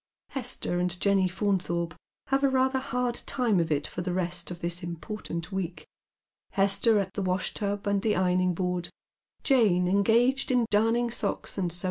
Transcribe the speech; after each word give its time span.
Hester 0.29 0.79
and 0.79 0.99
Jenny 0.99 1.29
Fnunthorpe 1.29 1.93
have 2.29 2.41
rather 2.41 2.79
a 2.79 2.81
hard 2.81 3.13
time 3.27 3.59
of 3.59 3.71
it 3.71 3.85
for 3.85 4.01
the 4.01 4.13
rest 4.15 4.49
of 4.49 4.57
this 4.59 4.81
important 4.81 5.51
week, 5.51 5.85
Hester 6.53 6.97
at 6.97 7.13
the 7.13 7.21
wash 7.21 7.53
tub 7.53 7.87
ami 7.87 7.99
the 7.99 8.15
ironing 8.15 8.55
board, 8.55 8.89
Jane 9.43 9.87
engaged 9.87 10.49
in 10.49 10.65
darning 10.71 11.11
stockings 11.11 11.55
and 11.59 11.71
sewin. 11.71 11.79